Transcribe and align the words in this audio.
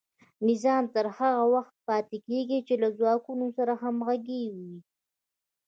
نظام 0.47 0.83
تر 0.95 1.05
هغه 1.17 1.43
وخته 1.53 1.79
پاتې 1.87 2.17
کیږي 2.27 2.59
چې 2.67 2.73
له 2.83 2.89
ځواکونو 2.97 3.45
سره 3.57 3.73
همغږی 3.81 4.43
وي. 4.55 4.75